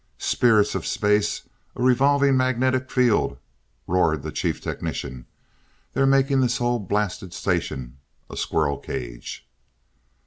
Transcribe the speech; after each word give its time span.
"Spirits 0.17 0.73
of 0.73 0.83
Space 0.83 1.43
a 1.75 1.83
revolving 1.83 2.35
magnetic 2.35 2.89
field!" 2.89 3.37
roared 3.85 4.23
the 4.23 4.31
Chief 4.31 4.59
Technician. 4.59 5.27
"They're 5.93 6.07
making 6.07 6.41
this 6.41 6.57
whole 6.57 6.79
blasted 6.79 7.35
station 7.35 7.99
a 8.27 8.35
squirrel 8.35 8.79
cage!" 8.79 9.47